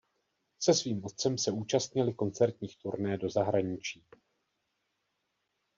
Se 0.59 0.73
svým 0.73 1.05
otcem 1.05 1.37
se 1.37 1.51
účastnili 1.51 2.13
koncertních 2.13 2.77
turné 2.77 3.17
do 3.17 3.29
zahraničí. 3.29 4.03